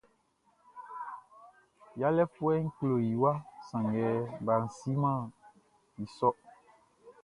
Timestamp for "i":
3.11-3.13, 6.01-6.05